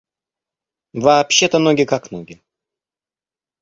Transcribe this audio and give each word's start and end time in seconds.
Вообще-то 0.93 1.59
ноги, 1.59 1.83
как 1.83 2.09
ноги. 2.09 2.41